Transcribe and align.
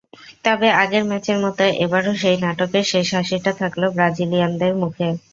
তবে 0.45 0.67
আগের 0.81 1.03
ম্যাচের 1.09 1.37
মতো 1.39 1.63
এবারও 1.83 2.13
সেই 2.21 2.37
নাটকের 2.43 2.85
শেষ 2.91 3.07
হাসিটা 3.17 3.51
থাকল 3.61 3.81
ব্রাজিলিয়ানদের 3.95 4.73
মুখে। 4.81 5.07